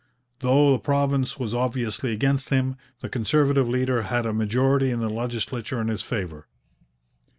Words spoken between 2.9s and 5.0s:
the Conservative leader had a majority in